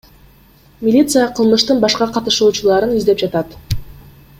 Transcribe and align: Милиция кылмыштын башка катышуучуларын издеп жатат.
Милиция 0.87 1.27
кылмыштын 1.39 1.83
башка 1.85 2.09
катышуучуларын 2.17 2.97
издеп 3.01 3.23
жатат. 3.25 3.57